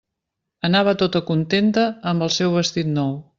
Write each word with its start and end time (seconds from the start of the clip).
Anava 0.69 0.95
tota 1.01 1.21
contenta 1.27 1.83
amb 2.13 2.27
el 2.29 2.33
seu 2.39 2.57
vestit 2.57 2.91
nou. 2.97 3.15